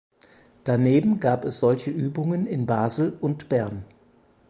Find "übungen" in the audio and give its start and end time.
1.91-2.47